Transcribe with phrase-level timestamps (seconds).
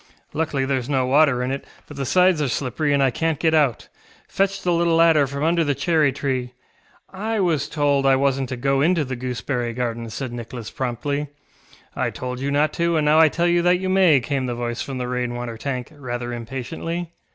[0.33, 3.53] Luckily thereŌĆÖs no water in it, but the sides are slippery and I canŌĆÖt get
[3.53, 3.87] out.
[4.27, 6.49] Fetch the little ladder from under the cherry treeŌĆöŌĆØ
[7.13, 11.27] ŌĆ£I was told I wasnŌĆÖt to go into the gooseberry garden, ŌĆØ said Nicholas promptly.
[11.95, 14.47] ŌĆ£I told you not to, and now I tell you that you may, ŌĆØ came
[14.47, 17.11] the voice from the rain water tank, rather impatiently.